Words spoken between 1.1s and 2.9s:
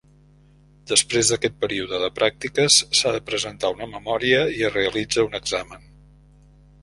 d'aquest període de pràctiques